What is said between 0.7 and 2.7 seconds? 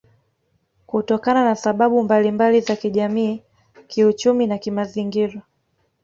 kutokana na sababu mbalimba